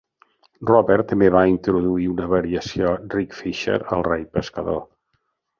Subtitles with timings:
[0.69, 4.85] Robert també va introduir una variació "Rich Fisher" a El Rei Pescador.